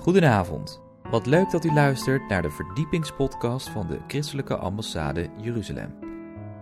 [0.00, 0.80] Goedenavond.
[1.10, 5.94] Wat leuk dat u luistert naar de verdiepingspodcast van de Christelijke Ambassade Jeruzalem.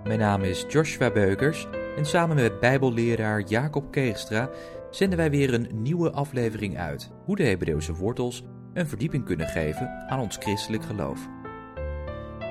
[0.05, 1.67] Mijn naam is Joshua Beukers
[1.97, 4.51] en samen met Bijbelleraar Jacob Keegstra
[4.91, 10.05] zenden wij weer een nieuwe aflevering uit hoe de Hebreeuwse wortels een verdieping kunnen geven
[10.09, 11.29] aan ons christelijk geloof.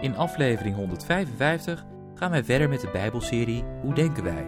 [0.02, 4.46] In aflevering 155 gaan wij verder met de Bijbelserie Hoe denken wij?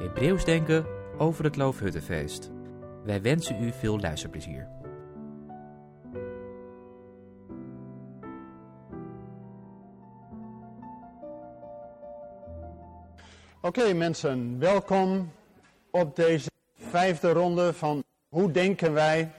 [0.00, 0.86] Hebreeuws denken
[1.18, 2.50] over het Loofhuttenfeest.
[3.04, 4.80] Wij wensen u veel luisterplezier.
[13.64, 15.32] Oké mensen, welkom
[15.90, 19.32] op deze vijfde ronde van Hoe denken wij?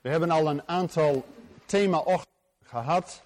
[0.00, 1.24] We hebben al een aantal
[1.64, 3.22] thema-ochtenden gehad.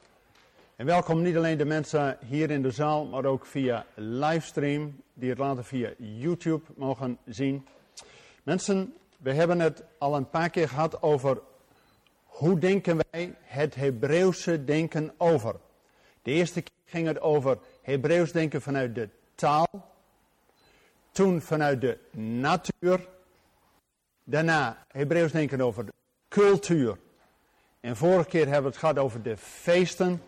[0.76, 5.28] En welkom niet alleen de mensen hier in de zaal, maar ook via livestream, die
[5.28, 7.66] het later via YouTube mogen zien.
[8.42, 11.40] Mensen, we hebben het al een paar keer gehad over
[12.24, 15.54] hoe denken wij het Hebreeuwse denken over.
[16.28, 19.92] De eerste keer ging het over Hebreeuws denken vanuit de taal.
[21.10, 23.06] Toen vanuit de natuur.
[24.24, 25.92] Daarna Hebreeuws denken over de
[26.28, 26.98] cultuur.
[27.80, 30.22] En vorige keer hebben we het gehad over de feesten.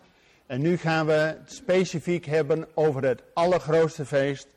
[0.45, 4.47] En nu gaan we het specifiek hebben over het allergrootste feest.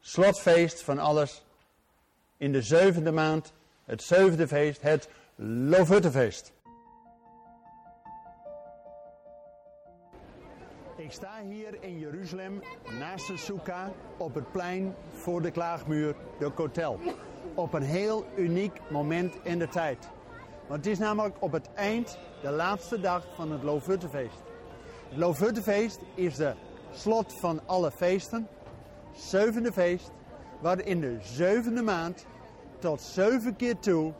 [0.00, 1.44] Slotfeest van alles.
[2.36, 3.52] In de zevende maand.
[3.84, 4.82] Het zevende feest.
[4.82, 6.52] Het Loofhuttenfeest.
[11.04, 12.62] Ik sta hier in Jeruzalem
[12.98, 16.98] naast de Sukkah op het plein voor de klaagmuur, de Kotel.
[17.54, 20.08] Op een heel uniek moment in de tijd.
[20.66, 24.42] Want het is namelijk op het eind, de laatste dag van het Loofhuttenfeest.
[25.08, 26.54] Het Loofhuttenfeest is de
[26.92, 28.48] slot van alle feesten,
[29.14, 30.10] zevende feest,
[30.60, 32.26] waarin de zevende maand
[32.78, 34.12] tot zeven keer toe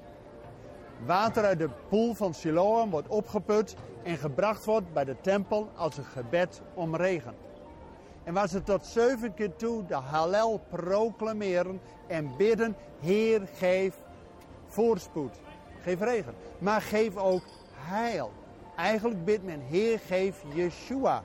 [1.07, 5.97] water uit de poel van Siloam wordt opgeput en gebracht wordt bij de tempel als
[5.97, 7.35] een gebed om regen.
[8.25, 13.95] En waar ze tot zeven keer toe de Hallel proclameren en bidden, Heer geef
[14.67, 15.41] voorspoed,
[15.83, 18.33] geef regen, maar geef ook heil.
[18.77, 21.23] Eigenlijk bidt men, Heer geef Yeshua.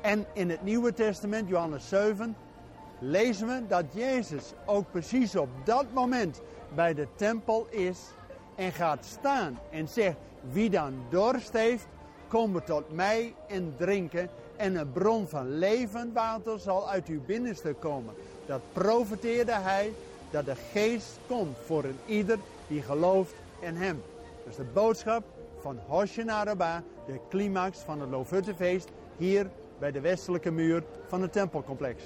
[0.00, 2.36] En in het Nieuwe Testament, Johannes 7,
[2.98, 6.40] lezen we dat Jezus ook precies op dat moment
[6.74, 7.98] bij de tempel is
[8.56, 10.16] en gaat staan en zegt,
[10.50, 11.86] wie dan dorst heeft,
[12.28, 17.72] kom tot mij en drinken en een bron van levend water zal uit uw binnenste
[17.72, 18.14] komen.
[18.46, 19.92] Dat profeteerde hij
[20.30, 24.02] dat de geest komt voor een ieder die gelooft in hem.
[24.46, 25.24] Dus de boodschap
[25.60, 31.32] van Hoshana Rabbah, de climax van het Loofhuttenfeest, hier bij de westelijke muur van het
[31.32, 32.02] tempelcomplex.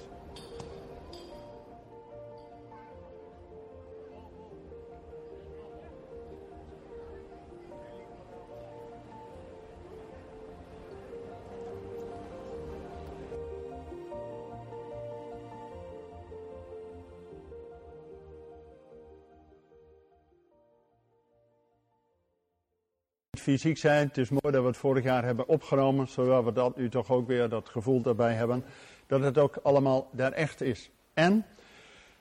[23.41, 24.09] Fysiek zijn.
[24.09, 27.11] Het is mooi dat we het vorig jaar hebben opgenomen, zodat we dat nu toch
[27.11, 28.65] ook weer dat gevoel daarbij hebben.
[29.06, 30.91] Dat het ook allemaal daar echt is.
[31.15, 31.47] En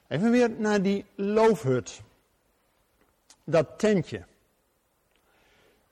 [0.08, 2.02] even weer naar die loofhut.
[3.44, 4.24] Dat tentje.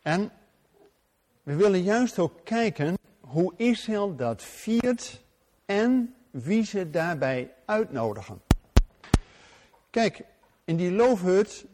[0.01, 0.31] En
[1.43, 5.23] we willen juist ook kijken hoe Israël dat viert
[5.65, 8.41] en wie ze daarbij uitnodigen.
[9.89, 10.23] Kijk,
[10.63, 11.65] in die loofhut,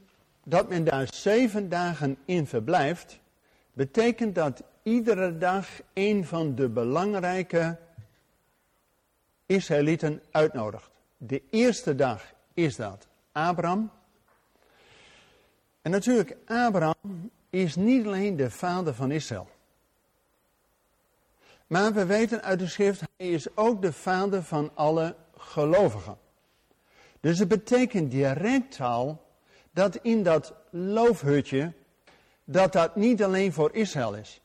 [0.43, 3.19] dat men daar zeven dagen in verblijft,
[3.73, 7.77] betekent dat iedere dag een van de belangrijke
[9.45, 10.89] Israëlieten uitnodigt.
[11.17, 13.91] De eerste dag is dat Abraham.
[15.81, 19.49] En natuurlijk, Abraham is niet alleen de vader van Israël.
[21.67, 26.17] Maar we weten uit de schrift, hij is ook de vader van alle gelovigen.
[27.19, 29.21] Dus het betekent direct al
[29.71, 31.73] dat in dat loofhutje
[32.43, 34.41] dat dat niet alleen voor Israël is.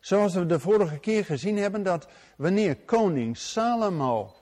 [0.00, 2.06] Zoals we de vorige keer gezien hebben, dat
[2.36, 4.34] wanneer koning Salomo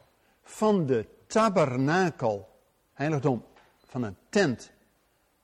[0.42, 2.48] van de tabernakel,
[2.92, 3.44] heiligdom,
[3.86, 4.70] van een tent,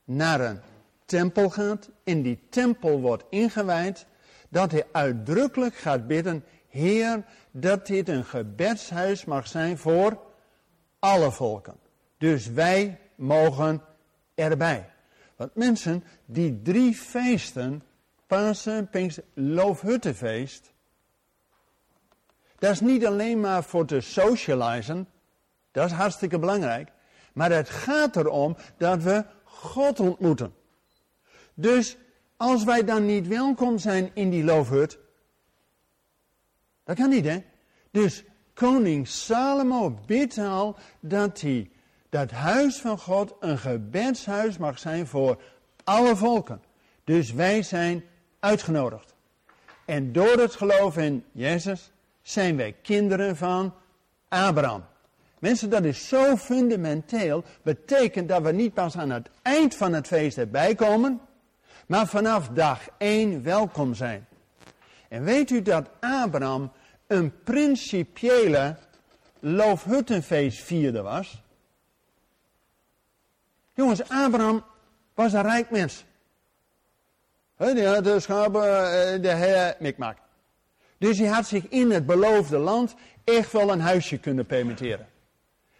[0.04, 0.60] naar een
[1.04, 4.06] tempel gaat, in die tempel wordt ingewijd,
[4.48, 10.18] dat hij uitdrukkelijk gaat bidden, Heer, dat dit een gebedshuis mag zijn voor
[10.98, 11.76] alle volken.
[12.18, 13.82] Dus wij mogen
[14.34, 14.90] erbij.
[15.40, 17.82] Want mensen, die drie feesten,
[18.26, 20.72] Pasen, Pinkster, Loofhuttenfeest,
[22.58, 25.08] dat is niet alleen maar voor te socializen,
[25.70, 26.92] dat is hartstikke belangrijk,
[27.32, 30.54] maar het gaat erom dat we God ontmoeten.
[31.54, 31.96] Dus
[32.36, 34.98] als wij dan niet welkom zijn in die loofhut,
[36.84, 37.44] dat kan niet hè.
[37.90, 41.70] Dus koning Salomo bidt al dat hij
[42.10, 45.42] dat huis van God een gebedshuis mag zijn voor
[45.84, 46.62] alle volken.
[47.04, 48.04] Dus wij zijn
[48.40, 49.14] uitgenodigd.
[49.84, 51.90] En door het geloof in Jezus
[52.22, 53.74] zijn wij kinderen van
[54.28, 54.84] Abraham.
[55.38, 57.44] Mensen, dat is zo fundamenteel.
[57.62, 61.20] Betekent dat we niet pas aan het eind van het feest erbij komen,
[61.86, 64.26] maar vanaf dag 1 welkom zijn.
[65.08, 66.72] En weet u dat Abraham
[67.06, 68.76] een principiële
[69.38, 71.42] loofhuttenfeest was?
[73.74, 74.64] Jongens, Abraham
[75.14, 76.04] was een rijk mens.
[77.56, 80.18] Die had de schapen, eh, de hele mikmak.
[80.98, 82.94] Dus hij had zich in het beloofde land
[83.24, 85.08] echt wel een huisje kunnen permitteren.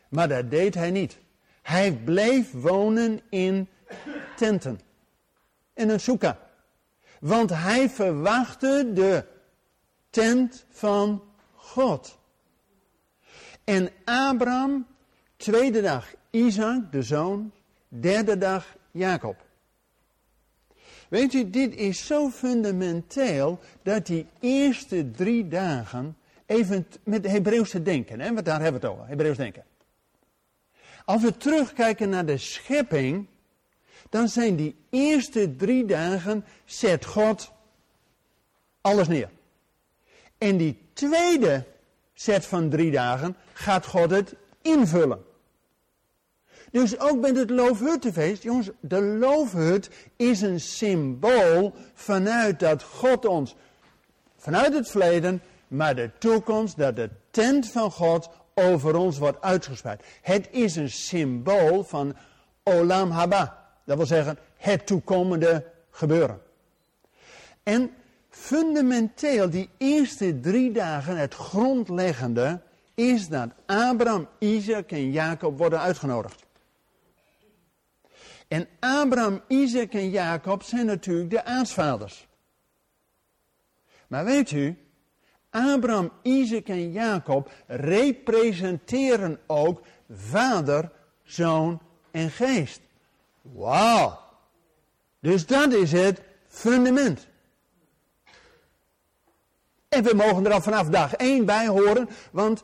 [0.08, 1.19] Maar dat deed hij niet.
[1.62, 3.69] Hij bleef wonen in
[4.36, 4.81] tenten.
[5.75, 6.38] In een soeka.
[7.20, 9.25] Want hij verwachtte de
[10.10, 11.22] tent van
[11.54, 12.19] God.
[13.64, 14.86] En Abraham,
[15.36, 17.52] tweede dag Isaac, de zoon,
[17.90, 19.37] derde dag Jacob.
[21.08, 26.16] Weet je, dit is zo fundamenteel dat die eerste drie dagen,
[26.46, 29.64] even met Hebreeuwse denken, hè, want daar hebben we het over, Hebreeuws denken.
[31.04, 33.26] Als we terugkijken naar de schepping,
[34.08, 37.52] dan zijn die eerste drie dagen, zet God
[38.81, 39.31] alles neer.
[40.38, 41.66] En die tweede
[42.14, 45.25] set van drie dagen gaat God het invullen.
[46.70, 53.56] Dus ook met het loofhuttenfeest, jongens, de loofhut is een symbool vanuit dat God ons,
[54.37, 60.05] vanuit het verleden, maar de toekomst, dat de tent van God over ons wordt uitgespreid.
[60.22, 62.17] Het is een symbool van
[62.62, 63.58] Olam Haba.
[63.84, 66.40] Dat wil zeggen, het toekomende gebeuren.
[67.62, 67.90] En
[68.28, 72.61] fundamenteel, die eerste drie dagen, het grondleggende,
[72.94, 76.49] is dat Abraham, Isaac en Jacob worden uitgenodigd.
[78.50, 82.26] En Abraham, Isaac en Jacob zijn natuurlijk de aartsvaders.
[84.06, 84.79] Maar weet u,
[85.50, 90.91] Abraham, Isaac en Jacob representeren ook vader,
[91.23, 91.81] zoon
[92.11, 92.81] en geest.
[93.43, 94.19] Wauw.
[95.20, 97.26] Dus dat is het fundament.
[99.88, 102.62] En we mogen er al vanaf dag 1 bij horen, want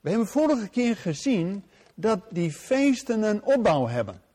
[0.00, 1.64] we hebben vorige keer gezien
[1.94, 4.30] dat die feesten een opbouw hebben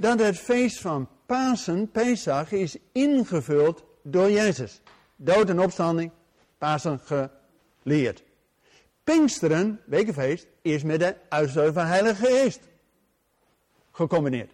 [0.00, 4.80] dat het feest van Pasen, Pesach, is ingevuld door Jezus.
[5.16, 6.10] Dood en opstanding,
[6.58, 8.22] Pasen geleerd.
[9.04, 12.60] Pinksteren, wekenfeest, is met de uitstorting van Heilige Geest
[13.90, 14.52] gecombineerd.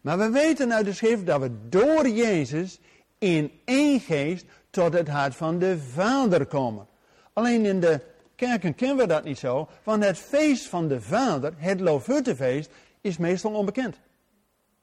[0.00, 2.80] Maar we weten uit de schrift dat we door Jezus
[3.18, 6.86] in één geest tot het hart van de Vader komen.
[7.32, 8.00] Alleen in de
[8.34, 12.70] kerken kennen we dat niet zo, want het feest van de Vader, het Loofhuttenfeest,
[13.00, 14.00] is meestal onbekend.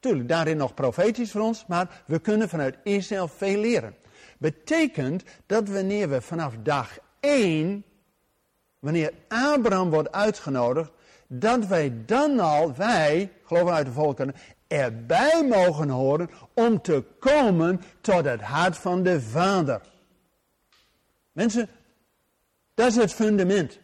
[0.03, 3.95] Tuurlijk, daarin nog profetisch voor ons, maar we kunnen vanuit Israël veel leren.
[4.37, 7.83] Betekent dat wanneer we vanaf dag 1,
[8.79, 10.91] wanneer Abraham wordt uitgenodigd,
[11.27, 14.33] dat wij dan al, wij, geloven uit de volken,
[14.67, 19.81] erbij mogen horen om te komen tot het hart van de Vader.
[21.31, 21.69] Mensen,
[22.73, 23.79] dat is het fundament.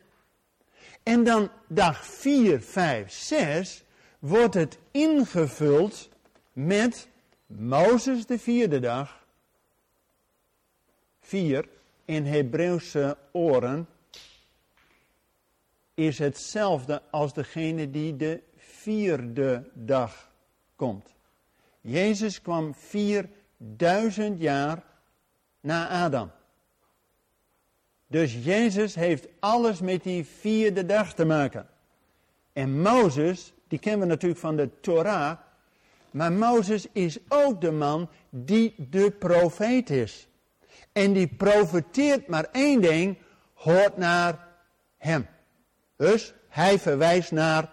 [1.03, 3.83] En dan dag 4, 5, 6
[4.19, 6.09] wordt het ingevuld
[6.53, 7.07] met
[7.45, 9.25] Mozes de vierde dag.
[11.19, 11.67] Vier
[12.05, 13.87] in Hebreeuwse oren
[15.93, 20.31] is hetzelfde als degene die de vierde dag
[20.75, 21.13] komt.
[21.81, 24.83] Jezus kwam 4000 jaar
[25.59, 26.31] na Adam.
[28.07, 31.67] Dus Jezus heeft alles met die vierde dag te maken.
[32.53, 35.37] En Mozes die kennen we natuurlijk van de Torah.
[36.11, 40.27] Maar Mozes is ook de man die de profeet is.
[40.91, 43.17] En die profeteert maar één ding,
[43.53, 44.47] hoort naar
[44.97, 45.27] hem.
[45.95, 47.69] Dus hij verwijst naar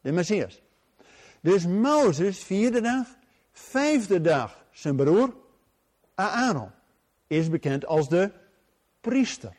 [0.00, 0.62] de Messias.
[1.40, 3.06] Dus Mozes, vierde dag,
[3.52, 5.34] vijfde dag, zijn broer
[6.14, 6.70] Aaron,
[7.26, 8.30] is bekend als de
[9.00, 9.56] priester.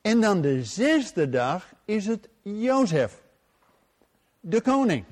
[0.00, 3.19] En dan de zesde dag is het Jozef
[4.40, 5.04] de koning.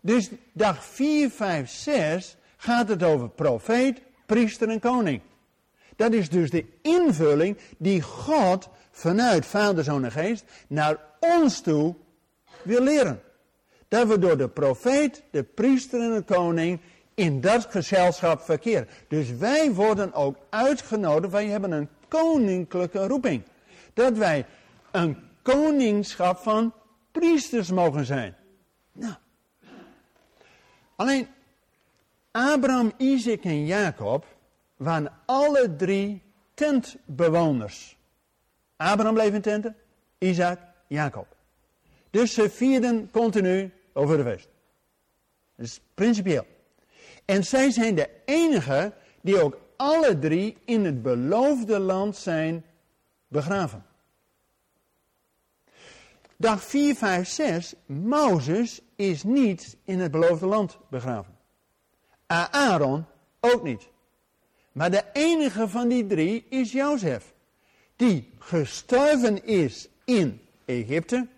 [0.00, 5.20] Dus dag 4, 5, 6 gaat het over profeet, priester en koning.
[5.96, 11.94] Dat is dus de invulling die God vanuit Vader, Zoon en Geest naar ons toe
[12.62, 13.22] wil leren.
[13.88, 16.80] Dat we door de profeet, de priester en de koning
[17.14, 18.88] in dat gezelschap verkeren.
[19.08, 23.42] Dus wij worden ook uitgenodigd, wij hebben een koninklijke roeping.
[23.94, 24.46] Dat wij
[24.90, 26.72] een koningschap van
[27.12, 28.36] priesters mogen zijn.
[28.94, 29.14] Nou.
[30.96, 31.28] Alleen
[32.30, 34.26] Abraham, Isaac en Jacob
[34.76, 36.22] waren alle drie
[36.54, 37.96] tentbewoners.
[38.76, 39.76] Abraham bleef in tenten,
[40.18, 41.26] Isaac, Jacob.
[42.10, 44.48] Dus ze vierden continu over de feest.
[45.56, 46.46] Dat is principieel.
[47.24, 52.64] En zij zijn de enigen die ook alle drie in het beloofde land zijn
[53.28, 53.84] begraven.
[56.36, 61.36] Dag 4, 5, 6, Mozes is niet in het beloofde land begraven.
[62.26, 63.04] Aaron
[63.40, 63.88] ook niet.
[64.72, 67.32] Maar de enige van die drie is Jozef.
[67.96, 71.28] Die gestorven is in Egypte.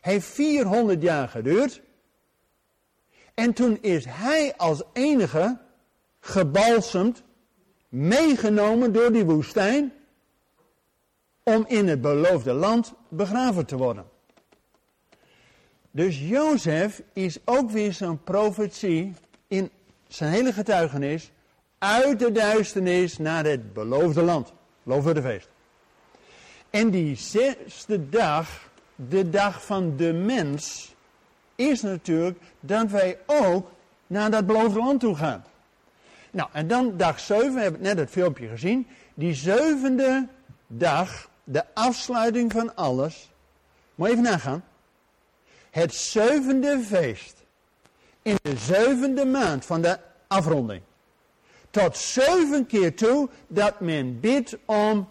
[0.00, 1.82] Heeft 400 jaar geduurd.
[3.34, 5.58] En toen is hij als enige
[6.20, 7.22] gebalsemd,
[7.88, 9.92] meegenomen door die woestijn,
[11.42, 14.04] om in het beloofde land begraven te worden.
[15.90, 19.14] Dus Jozef is ook weer zo'n profetie
[19.48, 19.70] in
[20.08, 21.30] zijn hele getuigenis
[21.78, 24.52] uit de duisternis naar het beloofde land.
[24.82, 25.48] Loof voor de feest.
[26.70, 30.94] En die zesde dag, de dag van de mens,
[31.54, 33.70] is natuurlijk dat wij ook
[34.06, 35.44] naar dat beloofde land toe gaan.
[36.30, 38.86] Nou, en dan dag 7, we hebben net het filmpje gezien.
[39.14, 40.28] Die zevende
[40.66, 43.30] dag, de afsluiting van alles.
[43.94, 44.64] Moet je even nagaan.
[45.70, 47.36] Het zevende feest.
[48.22, 50.82] In de zevende maand van de afronding.
[51.70, 55.08] Tot zeven keer toe dat men bidt om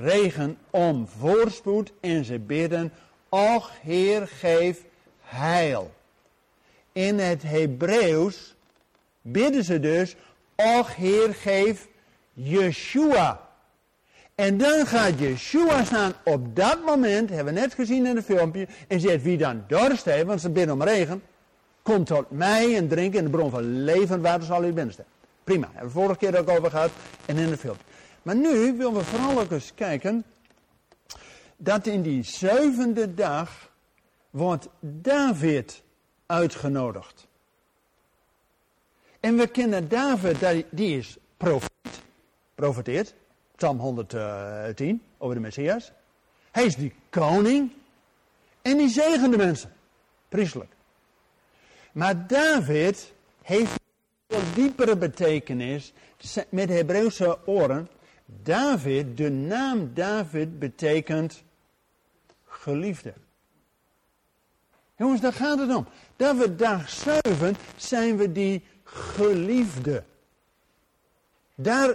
[0.00, 1.92] regen, om voorspoed.
[2.00, 2.92] En ze bidden,
[3.28, 4.84] och Heer geef
[5.20, 5.94] heil.
[6.92, 8.54] In het Hebreeuws
[9.20, 10.16] bidden ze dus,
[10.56, 11.88] och Heer geef
[12.32, 13.51] Yeshua.
[14.34, 18.66] En dan gaat Yeshua staan op dat moment, hebben we net gezien in het filmpje,
[18.88, 21.22] en zegt wie dan dorst heeft, want ze bidden om regen,
[21.82, 25.06] komt tot mij en drink in de bron van levend water zal u binnenstaan.
[25.44, 26.90] Prima, hebben we vorige keer ook over gehad
[27.26, 27.84] en in het filmpje.
[28.22, 30.24] Maar nu willen we vooral ook eens kijken
[31.56, 33.70] dat in die zevende dag
[34.30, 35.82] wordt David
[36.26, 37.26] uitgenodigd.
[39.20, 42.02] En we kennen David, die is profeet,
[42.54, 43.14] profeteert,
[43.62, 45.92] Psalm 110 over de Messias.
[46.50, 47.72] Hij is die koning
[48.62, 49.72] en die zegende mensen,
[50.28, 50.72] priestelijk.
[51.92, 53.80] Maar David heeft
[54.26, 55.92] een diepere betekenis
[56.48, 57.88] met Hebreeuwse oren.
[58.26, 61.42] David, de naam David betekent
[62.46, 63.12] geliefde.
[64.96, 65.86] Jongens, daar gaat het om.
[66.16, 70.04] Dat we dag 7 zijn we die geliefde.
[71.54, 71.94] Daar,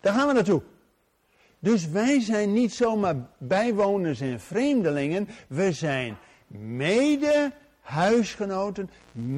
[0.00, 0.62] daar gaan we naartoe.
[1.62, 5.28] Dus wij zijn niet zomaar bijwoners en vreemdelingen.
[5.48, 6.16] We zijn
[6.56, 8.90] mede huisgenoten,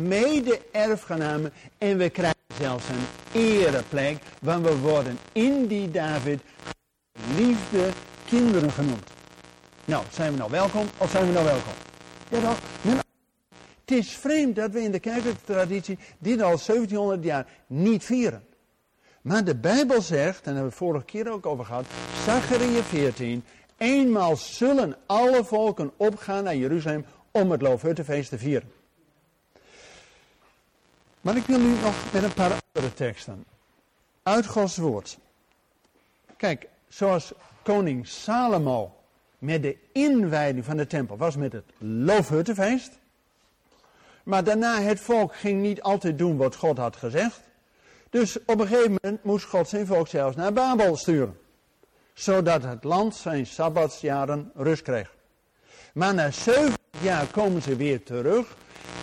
[0.09, 1.53] mede erfgenamen.
[1.79, 4.19] En we krijgen zelfs een ereplek.
[4.41, 6.41] Want we worden in die David
[7.37, 7.89] liefde
[8.27, 9.11] kinderen genoemd.
[9.85, 11.73] Nou, zijn we nou welkom of zijn we nou welkom?
[12.29, 12.59] Ja toch?
[13.85, 18.45] Het is vreemd dat we in de kerkelijke traditie dit al 1700 jaar niet vieren.
[19.25, 21.87] Maar de Bijbel zegt, en daar hebben we vorige keer ook over gehad,
[22.25, 23.45] Zachariah 14,
[23.77, 28.73] eenmaal zullen alle volken opgaan naar Jeruzalem om het Loofhuttenfeest te vieren.
[31.21, 33.45] Maar ik wil nu nog met een paar andere teksten.
[34.23, 35.19] Uit Gods woord.
[36.37, 38.97] Kijk, zoals koning Salomo
[39.39, 42.99] met de inwijding van de tempel was met het Loofhuttenfeest.
[44.23, 47.41] Maar daarna het volk ging niet altijd doen wat God had gezegd.
[48.15, 51.39] Dus op een gegeven moment moest God zijn volk zelfs naar Babel sturen.
[52.13, 55.15] Zodat het land zijn sabbatsjaren rust kreeg.
[55.95, 58.57] Maar na zeven jaar komen ze weer terug.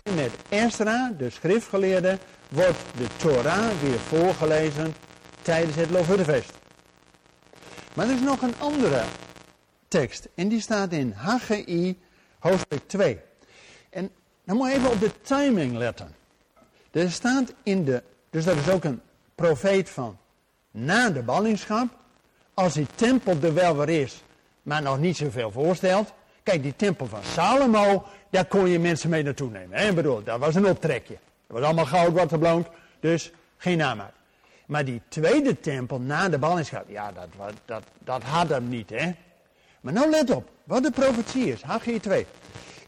[0.03, 2.18] En met Esra, de schriftgeleerde,
[2.50, 4.94] wordt de Torah weer voorgelezen
[5.41, 6.51] tijdens het Loofhuttenfeest.
[7.96, 9.03] Maar er is nog een andere
[9.88, 10.30] tekst.
[10.36, 12.00] En die staat in Haggai
[12.39, 13.20] hoofdstuk 2.
[13.89, 14.10] En
[14.44, 16.15] dan moet je even op de timing letten.
[16.91, 19.02] Er staat in de dus dat is ook een
[19.36, 20.18] profeet van
[20.72, 21.88] na de ballingschap.
[22.54, 24.24] Als die tempel er wel weer is,
[24.62, 26.14] maar nog niet zoveel voorstelt.
[26.44, 29.78] Kijk, die tempel van Salomo, daar kon je mensen mee naartoe nemen.
[29.78, 29.90] Hè?
[29.90, 31.18] Ik bedoel, dat was een optrekje.
[31.48, 32.68] Dat was allemaal goud wat er blonk,
[33.00, 34.02] dus geen naam.
[34.66, 37.28] Maar die tweede tempel na de ballingschap, ja, dat,
[37.66, 39.12] dat, dat had hem niet, hè.
[39.82, 42.26] Maar nou let op, wat de profetie is, Haggai 2.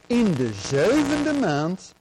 [0.07, 1.93] In de zevende maand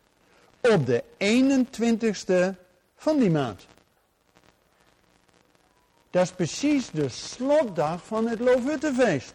[0.60, 2.61] op de 21ste
[3.02, 3.66] van die maand.
[6.10, 9.32] Dat is precies de slotdag van het Loofhuttenfeest.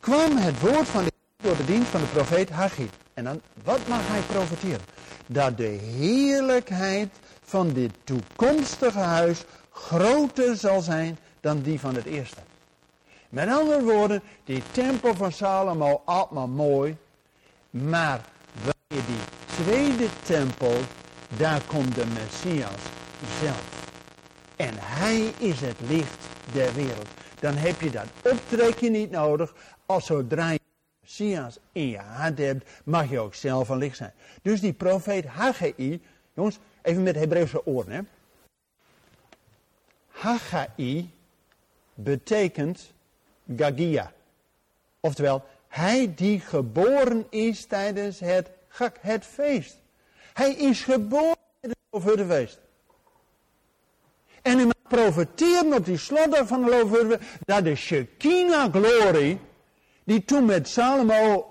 [0.00, 2.90] Kwam het woord van de door de dienst van de profeet Haggai.
[3.14, 4.84] En dan, wat mag hij profeteren?
[5.26, 12.40] Dat de heerlijkheid van dit toekomstige huis groter zal zijn dan die van het eerste.
[13.28, 16.96] Met andere woorden, die tempel van Salomo, allemaal mooi.
[17.70, 18.20] Maar
[18.54, 20.76] wanneer die tweede tempel,
[21.28, 22.80] daar komt de Messias
[23.40, 23.90] zelf.
[24.56, 26.18] En hij is het licht
[26.52, 27.08] der wereld.
[27.40, 29.54] Dan heb je dat optrekken niet nodig.
[29.86, 30.60] Als zodra je
[31.00, 34.12] Messias in je hart hebt, mag je ook zelf een licht zijn.
[34.42, 36.00] Dus die profeet Haggai,
[36.34, 37.92] jongens, even met Hebreeuwse oren.
[37.92, 38.00] Hè.
[41.94, 42.92] Betekent
[43.56, 44.12] Gagia.
[45.00, 48.50] Oftewel, hij die geboren is tijdens het,
[49.00, 49.76] het feest.
[50.36, 52.58] Hij is geboren tijdens het feest.
[54.42, 59.38] En hij profiteren op die slotdag van de loofhuttenfeest, dat de Shekinah-glorie,
[60.04, 61.46] die toen met Salomo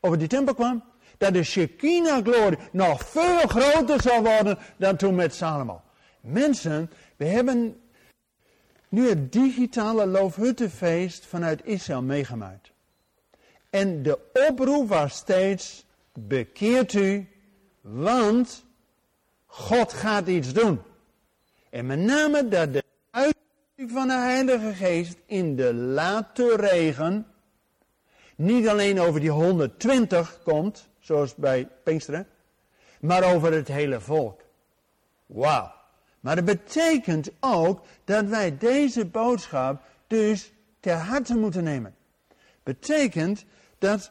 [0.00, 0.84] over die tempel kwam,
[1.18, 5.82] dat de Shekinah-glorie nog veel groter zal worden dan toen met Salomo.
[6.20, 7.80] Mensen, we hebben
[8.88, 12.70] nu het digitale Loofhuttenfeest vanuit Israël meegemaakt.
[13.70, 14.18] En de
[14.48, 15.85] oproep was steeds,
[16.18, 17.28] bekeert u,
[17.80, 18.64] want
[19.46, 20.80] God gaat iets doen.
[21.70, 27.26] En met name dat de uiting van de Heilige Geest in de late regen
[28.36, 32.26] niet alleen over die 120 komt, zoals bij Pinksteren,
[33.00, 34.40] maar over het hele volk.
[35.26, 35.72] Wauw.
[36.20, 41.94] Maar dat betekent ook dat wij deze boodschap dus ter harte moeten nemen.
[42.62, 43.44] Betekent
[43.78, 44.10] dat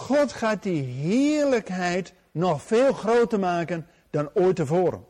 [0.00, 5.04] God gaat die heerlijkheid nog veel groter maken dan ooit tevoren.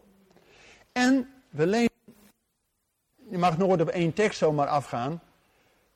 [0.92, 1.90] En we lezen,
[3.30, 5.20] je mag nooit op één tekst zomaar afgaan,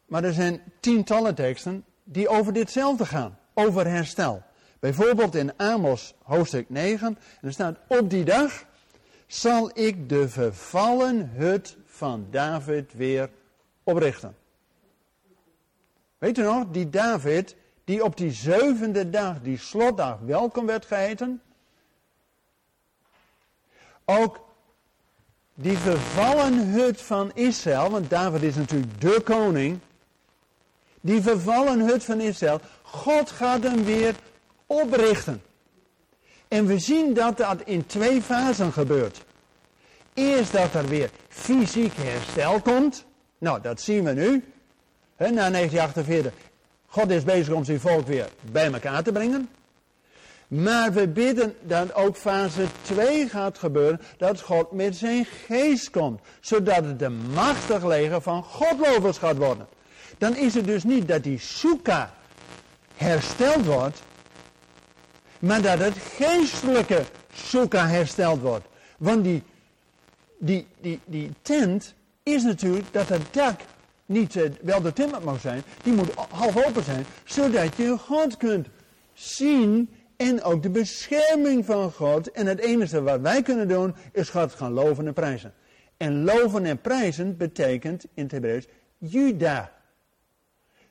[0.06, 4.42] maar er zijn tientallen teksten die over ditzelfde gaan, over herstel.
[4.80, 8.64] Bijvoorbeeld in Amos hoofdstuk 9, en er staat op die dag
[9.26, 13.30] zal ik de vervallen hut van David weer
[13.82, 14.36] oprichten.
[16.18, 21.42] Weet u nog, die David, die op die zevende dag, die slotdag, welkom werd geheten.
[24.04, 24.40] Ook
[25.54, 29.78] die vervallen hut van Israël, want David is natuurlijk de koning.
[31.00, 34.14] Die vervallen hut van Israël, God gaat hem weer
[34.66, 35.42] oprichten.
[36.48, 39.24] En we zien dat dat in twee fasen gebeurt.
[40.14, 43.04] Eerst dat er weer fysiek herstel komt.
[43.38, 44.44] Nou, dat zien we nu.
[45.16, 46.32] Na 1948.
[46.94, 49.48] God is bezig om zijn volk weer bij elkaar te brengen.
[50.48, 54.00] Maar we bidden dat ook fase 2 gaat gebeuren.
[54.16, 56.20] Dat God met zijn geest komt.
[56.40, 59.66] Zodat het de machtig leger van Godlovers gaat worden.
[60.18, 62.14] Dan is het dus niet dat die soeka
[62.96, 64.02] hersteld wordt.
[65.38, 67.02] Maar dat het geestelijke
[67.32, 68.66] soeka hersteld wordt.
[68.98, 69.42] Want die,
[70.38, 73.60] die, die, die tent is natuurlijk dat het dak
[74.06, 75.62] niet uh, wel de timmer mag zijn.
[75.82, 77.04] Die moet half open zijn.
[77.24, 78.68] Zodat je God kunt
[79.12, 82.30] zien en ook de bescherming van God.
[82.30, 85.54] En het enige wat wij kunnen doen is God gaan loven en prijzen.
[85.96, 88.66] En loven en prijzen betekent in het Hebreeuws
[88.98, 89.72] Juda.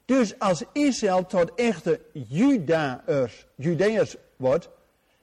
[0.05, 4.69] Dus als Israël tot echte Judaërs, Judeërs wordt,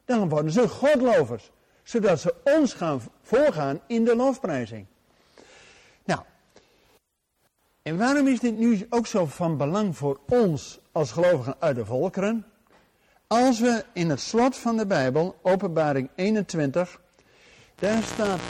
[0.04, 1.50] dan worden ze Godlovers.
[1.82, 4.86] Zodat ze ons gaan voorgaan in de lofprijzing.
[6.04, 6.20] Nou,
[7.90, 11.84] en waarom is dit nu ook zo van belang voor ons als gelovigen uit de
[11.84, 12.46] volkeren?
[13.26, 17.00] Als we in het slot van de Bijbel, openbaring 21,
[17.74, 18.40] daar staat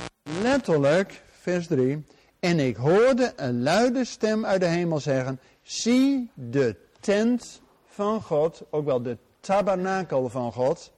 [0.42, 2.04] letterlijk, vers 3,
[2.40, 8.62] en ik hoorde een luide stem uit de hemel zeggen, zie de tent van God,
[8.70, 10.92] ook wel de tabernakel van God,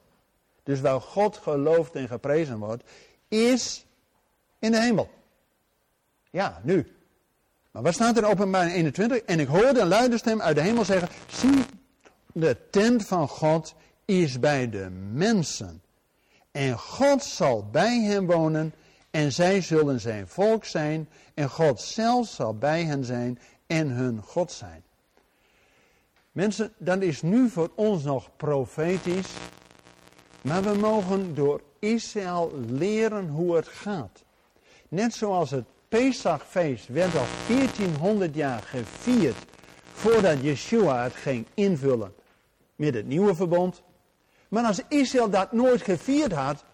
[0.62, 2.83] dus waar God geloofd en geprezen wordt,
[3.28, 3.87] is
[4.59, 5.11] in de hemel.
[6.31, 6.87] Ja, nu.
[7.72, 9.18] Maar wat staat er in openbaring 21?
[9.18, 11.64] En ik hoorde een luide stem uit de hemel zeggen, zie
[12.32, 15.82] de tent van God is bij de mensen.
[16.50, 18.74] En God zal bij hen wonen
[19.11, 24.22] en zij zullen zijn volk zijn en God zelf zal bij hen zijn en hun
[24.22, 24.82] God zijn.
[26.32, 29.30] Mensen, dat is nu voor ons nog profetisch,
[30.40, 34.24] maar we mogen door Israël leren hoe het gaat.
[34.88, 39.37] Net zoals het Pesachfeest werd al 1400 jaar gevierd
[39.92, 42.14] voordat Yeshua het ging invullen
[42.76, 43.83] met het nieuwe verbond,
[44.48, 46.64] Maar als Israël dat nooit gevierd had,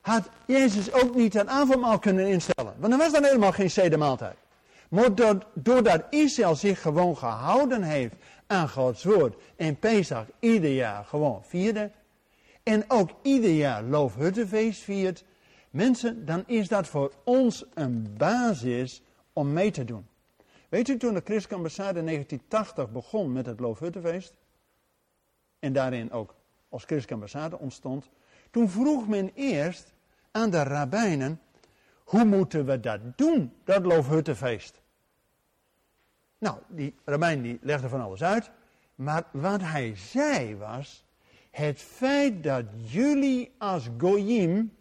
[0.00, 2.74] had Jezus ook niet het avondmaal kunnen instellen.
[2.78, 4.36] Want er was dan helemaal geen zedemaaltijd.
[4.88, 5.14] Maar
[5.54, 8.14] doordat Israël zich gewoon gehouden heeft
[8.46, 11.90] aan Gods woord en Pesach ieder jaar gewoon vierde,
[12.62, 15.24] en ook ieder jaar Loofhuttenfeest viert,
[15.70, 19.02] mensen, dan is dat voor ons een basis
[19.32, 20.06] om mee te doen.
[20.68, 24.34] Weet u, toen de Christelijke ambassade in 1980 begon met het Loofhuttenfeest,
[25.58, 26.34] en daarin ook
[26.68, 28.10] als christelijke ambassade ontstond,
[28.50, 29.92] toen vroeg men eerst
[30.30, 31.40] aan de rabbijnen,
[32.04, 34.80] hoe moeten we dat doen, dat Loofhuttenfeest?
[36.38, 38.50] Nou, die rabbijn die legde van alles uit,
[38.94, 41.04] maar wat hij zei was,
[41.50, 44.72] het feit dat jullie als goyim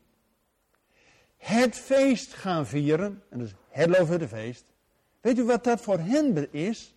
[1.38, 4.66] het feest gaan vieren, en dus het Loofhuttenfeest,
[5.22, 6.96] weet u wat dat voor hen is?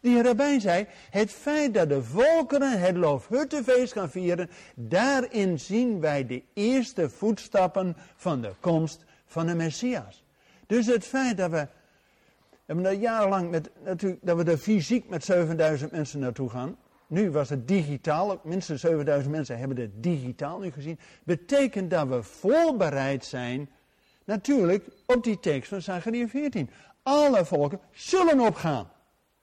[0.00, 6.26] Die rabbijn zei, het feit dat de volkeren het Loofhuttenfeest gaan vieren, daarin zien wij
[6.26, 10.24] de eerste voetstappen van de komst van de Messias.
[10.66, 11.68] Dus het feit dat we,
[12.66, 17.30] hebben er jarenlang met, natuurlijk, dat we er fysiek met 7000 mensen naartoe gaan, nu
[17.30, 23.24] was het digitaal, minstens 7000 mensen hebben het digitaal nu gezien, betekent dat we voorbereid
[23.24, 23.70] zijn,
[24.24, 26.70] natuurlijk, op die tekst van Zachariah 14.
[27.02, 28.90] Alle volken zullen opgaan.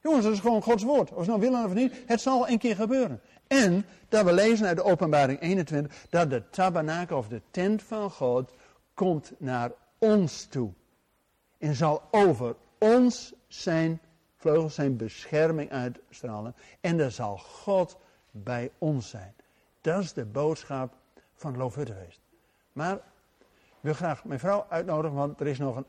[0.02, 1.12] Jongens, dat is gewoon Gods woord.
[1.12, 3.22] Of ze nou willen of niet, het zal een keer gebeuren.
[3.48, 8.12] En dat we lezen uit de openbaring 21, dat de tabernakel of de tent van
[8.12, 8.54] God
[8.94, 10.72] komt naar ons toe.
[11.58, 14.02] En zal over ons zijn
[14.42, 16.56] vleugels, zijn bescherming uitstralen.
[16.80, 17.98] En er zal God
[18.32, 19.34] bij ons zijn.
[19.82, 20.94] Dat is de boodschap
[21.36, 22.20] van Loofhuttenfeest.
[22.74, 23.02] Maar ik
[23.80, 25.86] wil graag mijn vrouw uitnodigen, want er is nog een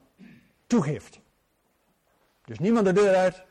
[0.67, 1.21] toegift.
[2.45, 3.43] Dus niemand de deur uit.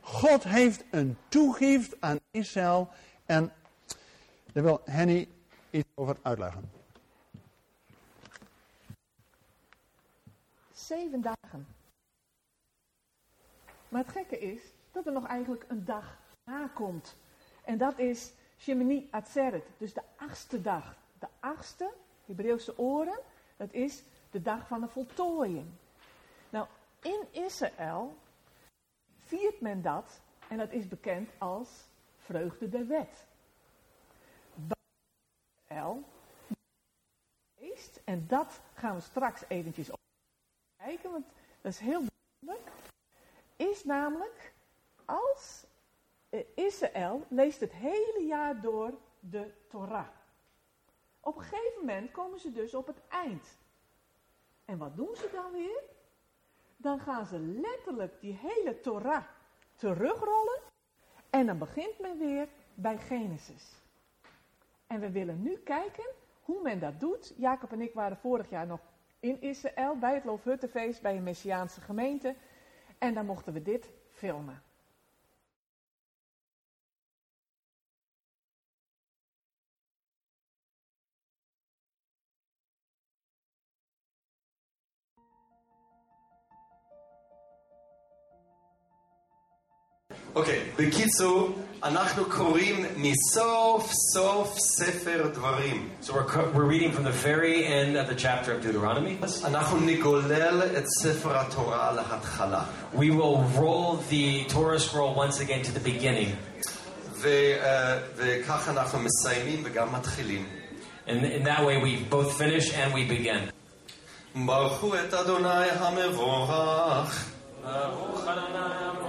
[0.00, 2.88] God heeft een toegift aan Israël.
[3.26, 3.52] En
[4.52, 5.28] daar wil Henny
[5.70, 6.70] iets over uitleggen.
[10.72, 11.77] Zeven dagen.
[13.88, 14.60] Maar het gekke is
[14.92, 16.18] dat er nog eigenlijk een dag
[16.74, 17.16] komt.
[17.64, 20.96] En dat is Shemini Atzeret, dus de achtste dag.
[21.18, 21.94] De achtste,
[22.26, 23.18] Hebreeuwse oren,
[23.56, 25.66] dat is de dag van de voltooiing.
[26.50, 26.66] Nou,
[27.02, 28.16] in Israël
[29.18, 31.68] viert men dat, en dat is bekend als
[32.16, 33.26] vreugde der wet.
[35.66, 36.04] Israël,
[38.04, 39.90] en dat gaan we straks eventjes
[40.76, 41.26] kijken, want
[41.60, 42.02] dat is heel
[42.38, 42.87] belangrijk,
[43.58, 44.52] is namelijk
[45.04, 45.66] als
[46.54, 50.08] Israël leest het hele jaar door de Torah.
[51.20, 53.58] Op een gegeven moment komen ze dus op het eind.
[54.64, 55.82] En wat doen ze dan weer?
[56.80, 59.24] dan gaan ze letterlijk die hele Torah
[59.74, 60.60] terugrollen.
[61.30, 63.72] En dan begint men weer bij Genesis.
[64.86, 66.04] En we willen nu kijken
[66.42, 67.34] hoe men dat doet.
[67.36, 68.80] Jacob en ik waren vorig jaar nog
[69.20, 72.34] in Israël bij het Loofhuttenfeest bij een Messiaanse gemeente.
[72.98, 74.62] En dan mochten we dit filmen.
[90.37, 91.49] אוקיי, בקיצור,
[91.83, 95.89] אנחנו קוראים מסוף סוף ספר דברים.
[96.01, 99.45] So we're, we're reading from the very end of the chapter of Deuteronomy.
[99.45, 102.63] אנחנו נגולל את ספר התורה להתחלה.
[102.95, 106.35] We will roll the Torah scroll once again to the beginning.
[108.15, 110.45] וכך אנחנו מסיימים וגם מתחילים.
[111.07, 113.51] And in that way we both finish and we begin.
[114.35, 117.25] ברכו את אדוני המבורך.
[117.63, 119.06] ברוך אדוני המבורך לעולם ועד.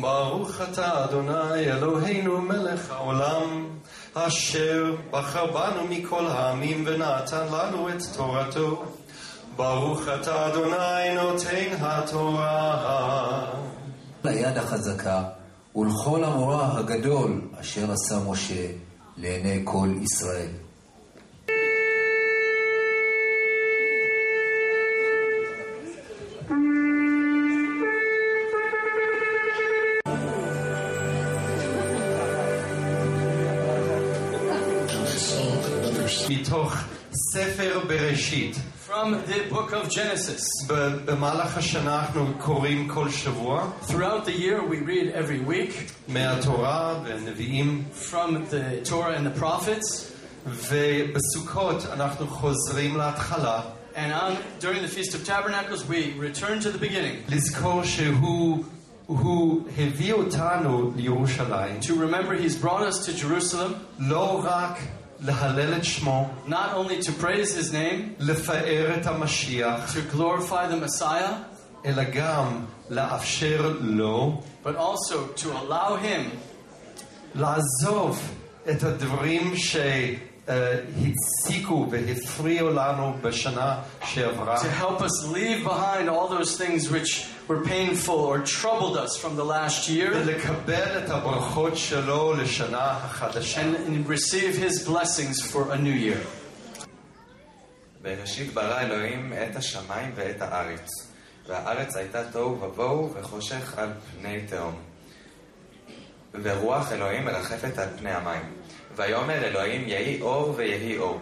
[0.00, 3.68] ברוך אתה אדוני אלוהינו מלך העולם,
[4.14, 8.84] אשר בחר בנו מכל העמים ונתן לנו את תורתו.
[9.56, 13.44] ברוך אתה אדוני נותן התורה.
[14.24, 15.22] ליד החזקה
[15.76, 18.66] ולכל המורא הגדול אשר עשה משה
[19.16, 20.65] לעיני כל ישראל.
[36.55, 36.75] מתוך
[37.33, 38.55] ספר בראשית.
[38.87, 40.71] From the book of Genesis.
[41.05, 43.67] במהלך השנה אנחנו קוראים כל שבוע.
[43.87, 45.91] Throughout the year we read every week.
[46.07, 47.83] מהתורה והנביאים.
[48.11, 50.11] From the Torah and the prophets.
[50.45, 53.61] ובסוכות אנחנו חוזרים להתחלה.
[53.95, 57.29] And on, during the Feast of Tabernacles we return to the beginning.
[57.29, 58.63] לזכור שהוא
[59.07, 64.79] הוא הביא אותנו לירושלים, to remember He's brought us to Jerusalem, לא רק
[65.19, 71.01] להלל את שמו, not only to praise His name, לפאר את המשיח, to glorify the
[71.01, 71.33] Messiah,
[71.85, 76.35] אלא גם לאפשר לו but also to allow Him
[77.35, 78.21] לעזוב
[78.69, 79.53] את הדברים
[80.47, 87.61] שהציקו והפריעו לנו בשנה שעברה, to help us leave behind all those things which were
[87.63, 93.61] painful or troubled us from the last year ולקבל את הברכות שלו לשנה החדשה.
[93.61, 96.19] and, and receive His blessings for a new year.
[98.01, 100.89] בראשית ברא אלוהים את השמיים ואת הארץ,
[101.47, 104.75] והארץ הייתה תוהו ובוהו וחושך על פני תהום.
[106.43, 108.53] ורוח אלוהים מרחפת על פני המים.
[108.95, 111.19] ויאמר אלוהים יהי אור ויהי אור.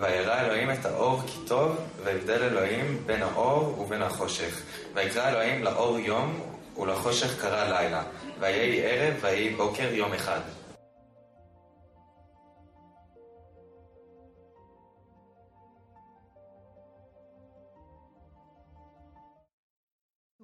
[0.00, 4.62] וירא אלוהים את האור כי טוב, והבדל אלוהים בין האור ובין החושך.
[4.94, 6.40] ויקרא אלוהים לאור יום,
[6.78, 8.02] ולחושך קרא לילה.
[8.40, 10.40] ויהי ערב ויהי בוקר יום אחד.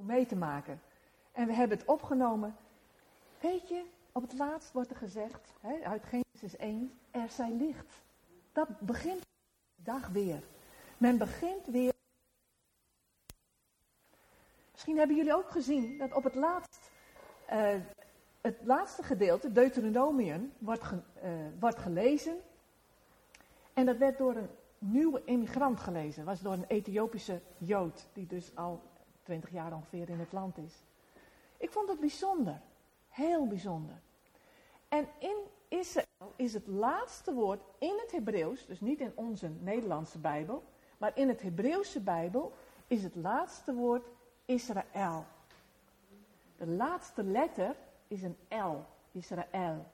[0.06, 0.80] om mee te maken.
[1.32, 2.56] En we hebben het opgenomen.
[3.40, 6.02] Weet je, op het laatst wordt er gezegd, hè, uit
[6.41, 8.01] Genesis 1, er zij licht.
[8.51, 10.43] Dat begint de dag weer.
[10.97, 11.93] Men begint weer.
[14.71, 16.35] Misschien hebben jullie ook gezien dat op het
[17.45, 17.75] eh,
[18.41, 20.83] het laatste gedeelte, Deuteronomium, wordt,
[21.21, 22.37] eh, wordt gelezen.
[23.73, 26.25] En dat werd door een nieuwe immigrant gelezen.
[26.25, 28.81] was door een Ethiopische Jood, die dus al
[29.23, 30.83] 20 jaar ongeveer in het land is.
[31.57, 32.61] Ik vond het bijzonder.
[33.09, 33.95] Heel bijzonder.
[34.87, 35.37] En in
[35.71, 40.63] Israël is het laatste woord in het Hebreeuws, dus niet in onze Nederlandse Bijbel,
[40.97, 42.53] maar in het Hebreeuwse Bijbel
[42.87, 44.05] is het laatste woord
[44.45, 45.25] Israël.
[46.57, 47.75] De laatste letter
[48.07, 49.85] is een L, Israël.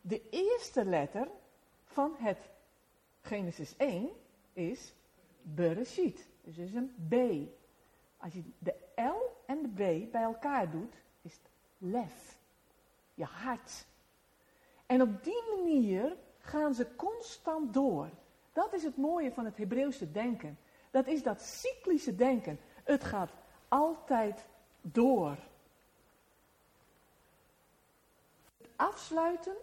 [0.00, 1.28] De eerste letter
[1.84, 2.38] van het
[3.20, 4.10] Genesis 1
[4.52, 4.94] is
[5.42, 7.14] Bereshit, dus is een B.
[8.16, 12.38] Als je de L en de B bij elkaar doet, is het lef.
[13.14, 13.88] Je hart.
[14.90, 18.08] En op die manier gaan ze constant door.
[18.52, 20.58] Dat is het mooie van het Hebreeuwse denken.
[20.90, 22.60] Dat is dat cyclische denken.
[22.84, 23.30] Het gaat
[23.68, 24.46] altijd
[24.80, 25.36] door.
[28.58, 29.56] Het afsluiten,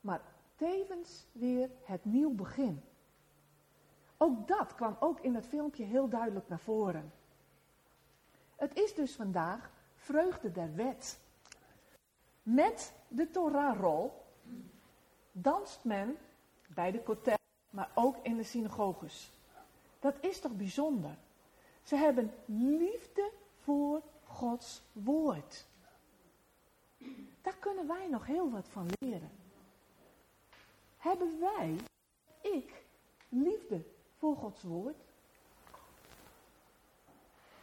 [0.00, 0.20] maar
[0.56, 2.82] tevens weer het nieuw begin.
[4.16, 7.12] Ook dat kwam ook in het filmpje heel duidelijk naar voren.
[8.56, 11.18] Het is dus vandaag vreugde der wet.
[12.42, 14.28] Met de Torahrol
[15.42, 16.18] danst men
[16.68, 17.38] bij de kotel,
[17.70, 19.30] maar ook in de synagoges.
[20.00, 21.16] Dat is toch bijzonder?
[21.82, 23.30] Ze hebben liefde
[23.62, 25.66] voor Gods woord.
[27.42, 29.30] Daar kunnen wij nog heel wat van leren.
[30.96, 31.76] Hebben wij,
[32.40, 32.82] ik,
[33.28, 33.82] liefde
[34.18, 34.96] voor Gods woord?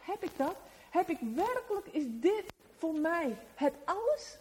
[0.00, 0.56] Heb ik dat?
[0.90, 2.44] Heb ik werkelijk, is dit
[2.76, 4.38] voor mij het alles?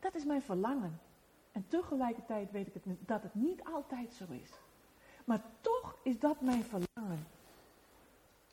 [0.00, 1.00] Dat is mijn verlangen.
[1.52, 4.50] En tegelijkertijd weet ik het, dat het niet altijd zo is.
[5.24, 7.26] Maar toch is dat mijn verlangen.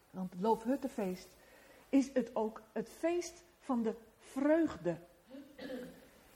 [0.10, 1.28] Want het Loofhuttenfeest
[1.90, 4.98] is het ook het feest van de vreugde.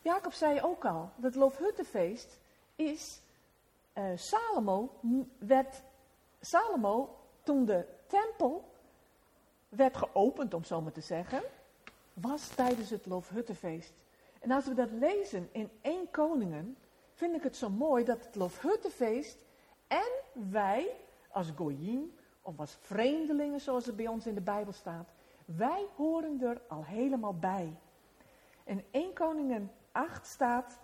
[0.02, 2.40] Jacob zei ook al, dat Loofhuttenfeest
[2.76, 3.22] is
[3.94, 5.00] eh, Salomo
[5.38, 5.82] werd
[6.42, 8.72] Salomo toen de tempel
[9.70, 11.42] werd geopend, om zo maar te zeggen,
[12.14, 13.94] was tijdens het Loofhuttenfeest.
[14.42, 16.78] En als we dat lezen in 1 Koningen,
[17.14, 19.46] vind ik het zo mooi dat het Loofhuttenfeest
[19.88, 20.12] en
[20.50, 20.96] wij
[21.32, 25.10] als Goyim of als vreemdelingen, zoals het bij ons in de Bijbel staat,
[25.46, 27.78] wij horen er al helemaal bij.
[28.64, 30.80] In 1 Koningen 8 staat,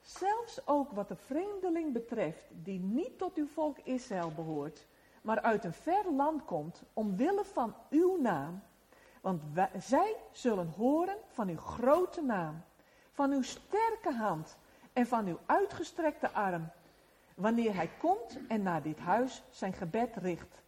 [0.00, 4.86] zelfs ook wat de vreemdeling betreft, die niet tot uw volk Israël behoort,
[5.22, 8.62] maar uit een ver land komt, omwille van uw naam.
[9.20, 12.64] Want wij- zij zullen horen van uw grote naam,
[13.18, 14.56] van uw sterke hand
[14.92, 16.70] en van uw uitgestrekte arm,
[17.34, 20.62] wanneer hij komt en naar dit huis zijn gebed richt.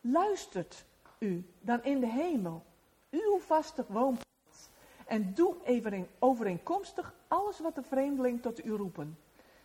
[0.00, 0.84] Luistert
[1.18, 2.62] u dan in de hemel,
[3.10, 4.68] uw vaste woonplaats,
[5.06, 9.18] en doe overeen- overeenkomstig alles wat de vreemdeling tot u roepen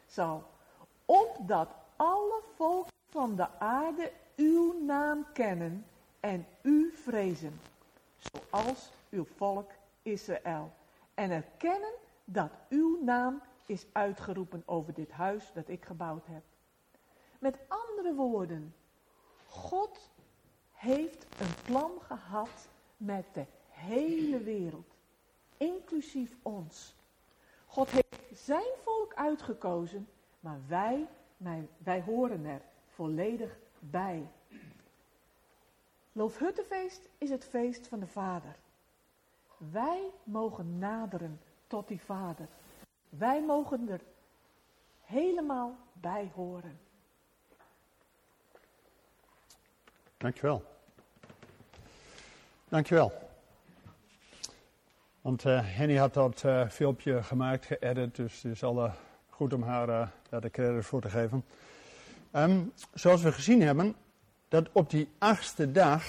[0.07, 0.43] zal,
[1.05, 5.85] opdat alle volken van de aarde uw naam kennen
[6.19, 7.61] en u vrezen,
[8.17, 10.71] zoals uw volk Israël,
[11.13, 16.43] en erkennen dat uw naam is uitgeroepen over dit huis dat ik gebouwd heb.
[17.39, 18.75] Met andere woorden,
[19.47, 20.11] God
[20.71, 24.95] heeft een plan gehad met de hele wereld.
[25.57, 26.95] inclusief ons.
[27.65, 30.07] God heeft zijn volk uitgekozen,
[30.39, 31.07] maar wij,
[31.77, 34.27] wij, horen er volledig bij.
[36.11, 38.55] Loofhuttenfeest is het feest van de Vader.
[39.57, 42.47] Wij mogen naderen tot die Vader.
[43.09, 43.99] Wij mogen er
[45.01, 46.79] helemaal bij horen.
[50.17, 50.63] Dankjewel.
[52.69, 53.11] Dankjewel.
[55.21, 58.93] Want uh, Henny had dat uh, filmpje gemaakt, geëdit, dus het is al uh,
[59.29, 61.45] goed om haar daar de credits voor te geven.
[62.31, 63.95] Um, zoals we gezien hebben,
[64.47, 66.03] dat op die achtste dag,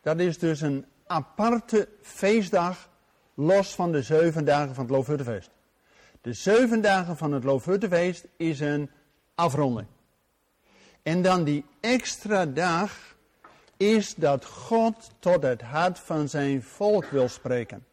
[0.00, 2.88] dat is dus een aparte feestdag,
[3.34, 5.50] los van de zeven dagen van het Loofhuttenfeest.
[6.20, 8.90] De zeven dagen van het Loofhuttenfeest is een
[9.34, 9.86] afronding.
[11.02, 13.16] En dan die extra dag
[13.76, 17.84] is dat God tot het hart van zijn volk wil spreken.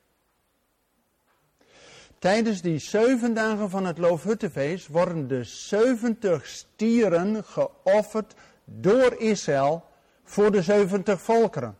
[2.20, 8.34] Tijdens die zeven dagen van het Loofhuttenfeest worden de zeventig stieren geofferd
[8.66, 9.84] door Israël
[10.24, 11.78] voor de zeventig volkeren.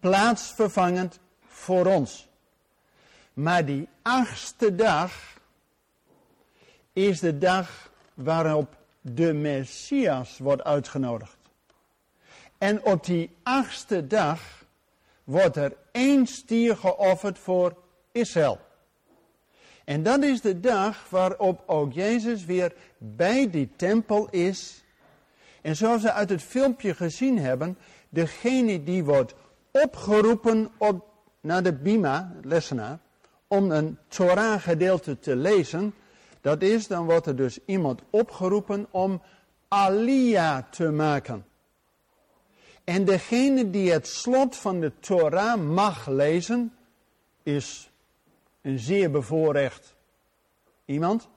[0.00, 2.28] Plaatsvervangend voor ons.
[3.32, 5.40] Maar die achtste dag
[6.92, 11.36] is de dag waarop de Messias wordt uitgenodigd.
[12.58, 14.64] En op die achtste dag
[15.24, 17.76] wordt er één stier geofferd voor
[18.12, 18.58] Israël.
[19.84, 24.84] En dat is de dag waarop ook Jezus weer bij die tempel is.
[25.60, 29.34] En zoals we uit het filmpje gezien hebben, degene die wordt
[29.70, 31.04] opgeroepen op,
[31.40, 32.98] naar de Bima, lessenaar,
[33.52, 35.94] om een Torah gedeelte te lezen,
[36.40, 39.22] dat is, dan wordt er dus iemand opgeroepen om
[39.68, 41.46] alia te maken.
[42.84, 46.72] En degene die het slot van de Torah mag lezen,
[47.42, 47.90] is
[48.60, 49.94] een zeer bevoorrecht
[50.84, 51.28] iemand.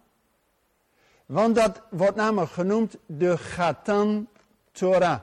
[1.25, 4.27] Want dat wordt namelijk genoemd de Gatan
[4.71, 5.21] Torah.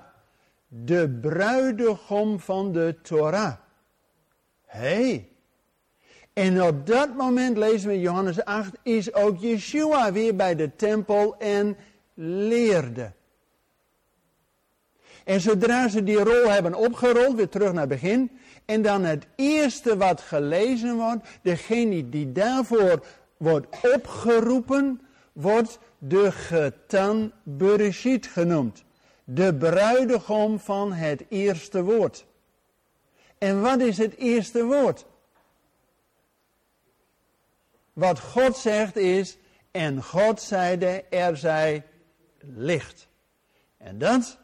[0.66, 3.55] De bruidegom van de Torah.
[4.64, 5.05] Hé.
[5.05, 5.32] Hey.
[6.33, 10.77] En op dat moment lezen we in Johannes 8, is ook Yeshua weer bij de
[10.77, 11.77] tempel en
[12.14, 13.12] leerde.
[15.25, 18.31] En zodra ze die rol hebben opgerold, weer terug naar het begin,
[18.64, 23.05] en dan het eerste wat gelezen wordt, degene die daarvoor
[23.37, 25.01] wordt opgeroepen,
[25.33, 28.85] wordt de getan Bereshit genoemd.
[29.25, 32.27] De bruidegom van het eerste woord.
[33.38, 35.05] En wat is het eerste woord?
[37.92, 39.37] Wat God zegt is,
[39.70, 41.85] en God zeide, er zij
[42.38, 43.09] licht.
[43.78, 44.38] En dat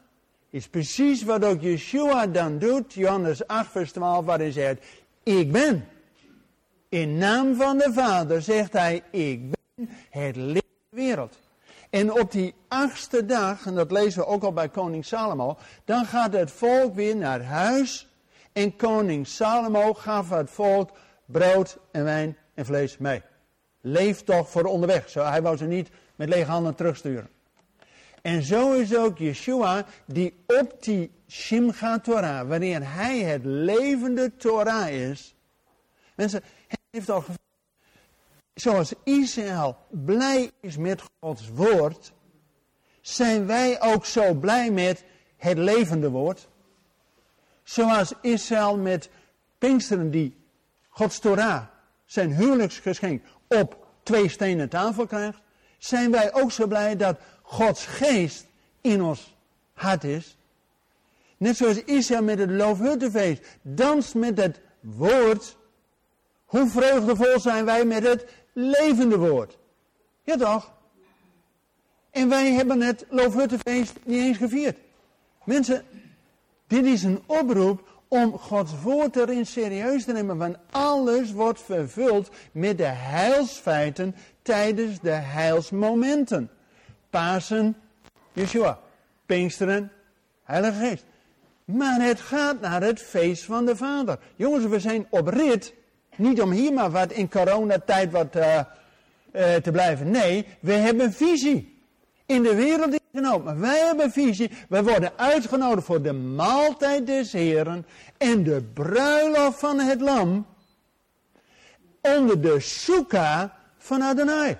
[0.50, 4.84] is precies wat ook Yeshua dan doet, Johannes 8 vers 12, waar hij zegt,
[5.22, 5.88] ik ben.
[6.88, 11.38] In naam van de Vader zegt hij, ik ben het licht der wereld.
[11.90, 16.04] En op die achtste dag, en dat lezen we ook al bij koning Salomo, dan
[16.04, 18.08] gaat het volk weer naar huis.
[18.52, 20.90] En koning Salomo gaf het volk
[21.24, 23.22] brood en wijn en vlees mee.
[23.90, 25.08] Leef toch voor onderweg.
[25.08, 27.30] Zo, hij wou ze niet met lege handen terugsturen.
[28.22, 34.88] En zo is ook Yeshua die op die Shimcha Torah, wanneer hij het levende Torah
[34.88, 35.34] is.
[36.14, 37.24] Mensen, hij heeft al
[38.54, 42.12] zoals Israël blij is met Gods woord,
[43.00, 45.04] zijn wij ook zo blij met
[45.36, 46.48] het levende woord.
[47.62, 49.10] Zoals Israël met
[49.58, 50.36] Pinksteren die
[50.88, 51.66] Gods Torah,
[52.04, 55.38] zijn huwelijksgeschenk, op twee stenen tafel krijgt,
[55.78, 58.46] zijn wij ook zo blij dat Gods geest
[58.80, 59.36] in ons
[59.72, 60.36] hart is.
[61.36, 65.56] Net zoals Israël met het loofhuttenfeest danst met het woord.
[66.44, 69.58] Hoe vreugdevol zijn wij met het levende woord.
[70.22, 70.72] Ja toch?
[72.10, 74.78] En wij hebben het loofhuttenfeest niet eens gevierd.
[75.44, 75.84] Mensen,
[76.66, 80.36] dit is een oproep om Gods woord erin serieus te nemen.
[80.36, 86.50] Want alles wordt vervuld met de heilsfeiten tijdens de heilsmomenten.
[87.10, 87.76] Pasen,
[88.32, 88.78] Yeshua.
[89.28, 89.92] Pinksteren,
[90.44, 91.04] Heilige Geest.
[91.64, 94.18] Maar het gaat naar het feest van de Vader.
[94.36, 95.74] Jongens, we zijn op rit.
[96.16, 100.10] Niet om hier maar wat in coronatijd wat uh, uh, te blijven.
[100.10, 101.82] Nee, we hebben visie.
[102.26, 103.44] In de wereld ook.
[103.44, 104.50] Maar wij hebben visie.
[104.68, 107.86] Wij worden uitgenodigd voor de maaltijd des Heren.
[108.16, 110.46] En de bruiloft van het lam.
[112.00, 114.56] Onder de soeka van Adonai.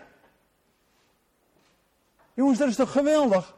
[2.34, 3.57] Jongens, dat is toch geweldig?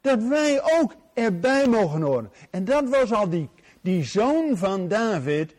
[0.00, 2.32] Dat wij ook erbij mogen horen.
[2.50, 3.48] En dat was al die,
[3.80, 5.54] die zoon van David,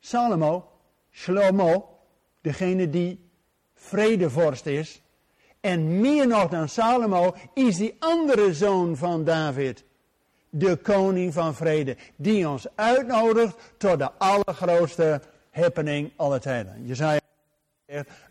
[0.00, 0.70] Salomo,
[1.10, 1.98] Shlomo,
[2.40, 3.30] degene die
[3.74, 5.02] vredevorst is.
[5.60, 9.84] En meer nog dan Salomo is die andere zoon van David.
[10.50, 11.96] De koning van vrede.
[12.16, 16.86] Die ons uitnodigt tot de allergrootste happening aller tijden.
[16.86, 17.18] Je zei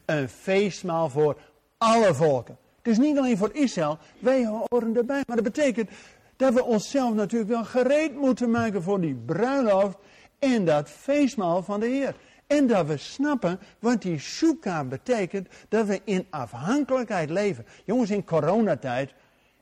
[0.06, 1.38] een feestmaal voor
[1.78, 2.58] alle volken.
[2.82, 5.24] Dus niet alleen voor Israël, wij horen erbij.
[5.28, 5.90] Maar dat betekent
[6.36, 9.98] dat we onszelf natuurlijk wel gereed moeten maken voor die bruiloft
[10.40, 12.16] en dat feestmaal van de Heer.
[12.48, 17.66] En dat we snappen wat die shuka betekent, dat we in afhankelijkheid leven.
[17.86, 19.14] Jongens, in coronatijd,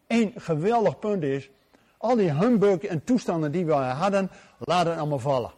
[0.07, 1.49] één geweldig punt is,
[1.97, 4.29] al die humbug en toestanden die we hadden,
[4.59, 5.51] laten allemaal vallen.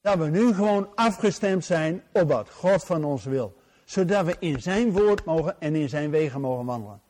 [0.00, 3.56] Dat we nu gewoon afgestemd zijn op wat God van ons wil.
[3.84, 7.00] Zodat we in zijn woord mogen en in zijn wegen mogen wandelen.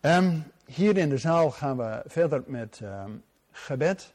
[0.00, 4.14] Um, hier in de zaal gaan we verder met um, gebed.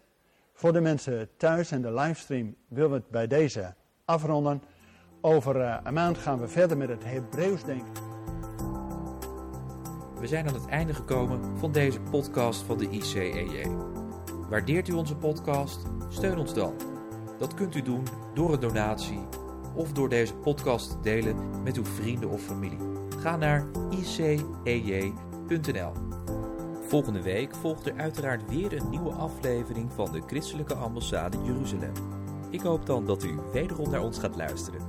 [0.59, 4.61] Voor de mensen thuis en de livestream willen we het bij deze afronden.
[5.21, 7.93] Over uh, een maand gaan we verder met het Hebreeuws denken.
[10.19, 13.67] We zijn aan het einde gekomen van deze podcast van de ICEJ.
[14.49, 15.81] Waardeert u onze podcast?
[16.09, 16.73] Steun ons dan.
[17.37, 18.03] Dat kunt u doen
[18.33, 19.21] door een donatie
[19.75, 22.79] of door deze podcast te delen met uw vrienden of familie.
[23.19, 25.91] Ga naar icej.nl.
[26.89, 31.93] Volgende week volgt er uiteraard weer een nieuwe aflevering van de Christelijke Ambassade Jeruzalem.
[32.49, 34.81] Ik hoop dan dat u wederom naar ons gaat luisteren.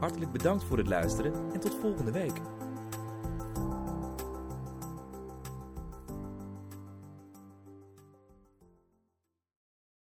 [0.00, 2.40] Hartelijk bedankt voor het luisteren en tot volgende week.